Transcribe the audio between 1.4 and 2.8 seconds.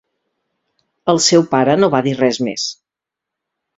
para no va dir res més.